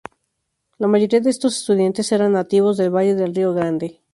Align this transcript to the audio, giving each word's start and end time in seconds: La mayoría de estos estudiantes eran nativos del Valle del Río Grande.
La 0.79 0.87
mayoría 0.87 1.19
de 1.19 1.29
estos 1.29 1.55
estudiantes 1.59 2.11
eran 2.11 2.31
nativos 2.33 2.75
del 2.75 2.89
Valle 2.89 3.13
del 3.13 3.35
Río 3.35 3.53
Grande. 3.53 4.01